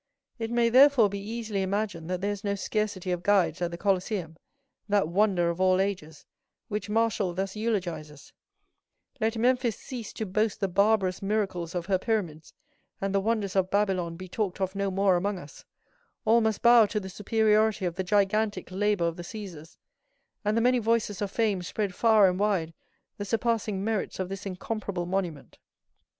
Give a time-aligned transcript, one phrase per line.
[0.39, 4.35] It may, therefore, be easily imagined there is no scarcity of guides at the Colosseum,
[4.89, 6.25] that wonder of all ages,
[6.69, 8.33] which Martial thus eulogizes:
[9.19, 12.51] "Let Memphis cease to boast the barbarous miracles of her pyramids,
[12.99, 15.65] and the wonders of Babylon be talked of no more among us;
[16.25, 19.77] all must bow to the superiority of the gigantic labor of the Cæsars,
[20.43, 22.73] and the many voices of Fame spread far and wide
[23.19, 25.59] the surpassing merits of this incomparable monument."